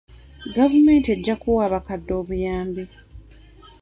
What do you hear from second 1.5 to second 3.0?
abakadde obuyambi.